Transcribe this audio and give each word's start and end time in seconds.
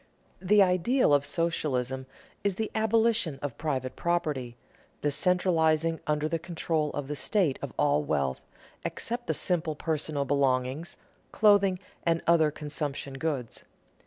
The 0.41 0.63
ideal 0.63 1.13
of 1.13 1.27
socialism 1.27 2.07
is 2.43 2.55
the 2.55 2.71
abolition 2.73 3.37
of 3.43 3.59
private 3.59 3.95
property, 3.95 4.57
the 5.01 5.11
centralizing 5.11 5.99
under 6.07 6.27
the 6.27 6.39
control 6.39 6.89
of 6.93 7.07
the 7.07 7.15
state 7.15 7.59
of 7.61 7.71
all 7.77 8.03
wealth, 8.03 8.41
except 8.83 9.27
the 9.27 9.35
simple 9.35 9.75
personal 9.75 10.25
belongings, 10.25 10.97
clothing 11.31 11.77
and 12.03 12.23
other 12.25 12.49
consumption 12.49 13.19
goods. 13.19 13.63